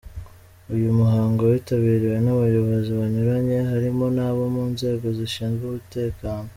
Uyu 0.75 0.97
muhango 0.99 1.41
witabiriwe 1.51 2.17
n’abayobozi 2.25 2.89
banyuranye 2.99 3.57
harimo 3.71 4.05
nabo 4.17 4.43
mu 4.55 4.63
nzego 4.73 5.05
zishinzwe 5.17 5.61
umutekano. 5.67 6.49